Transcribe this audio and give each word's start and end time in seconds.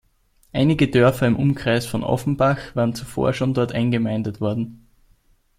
Einige 0.51 0.87
Dörfer 0.87 1.27
im 1.27 1.35
Umkreis 1.35 1.85
von 1.85 2.03
Offenbach 2.03 2.75
waren 2.75 2.95
zuvor 2.95 3.33
schon 3.35 3.53
dort 3.53 3.71
eingemeindet 3.73 4.41
worden. 4.41 4.87